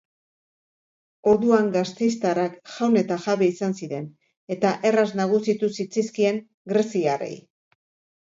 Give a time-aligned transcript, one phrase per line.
[1.31, 4.07] Orduan gasteiztarrak jaun eta jabe izan ziren
[4.55, 6.41] eta erraz nagusitu zitzaizkien
[6.73, 7.29] greziarrei.